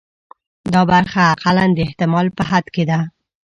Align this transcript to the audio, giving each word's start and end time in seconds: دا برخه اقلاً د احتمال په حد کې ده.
دا 0.73 0.81
برخه 0.91 1.21
اقلاً 1.33 1.65
د 1.75 1.79
احتمال 1.87 2.27
په 2.37 2.43
حد 2.49 2.65
کې 2.75 2.83
ده. 2.89 2.99